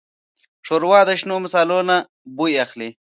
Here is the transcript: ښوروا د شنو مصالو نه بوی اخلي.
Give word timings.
ښوروا 0.65 0.99
د 1.07 1.09
شنو 1.19 1.35
مصالو 1.43 1.79
نه 1.89 1.97
بوی 2.35 2.53
اخلي. 2.65 2.89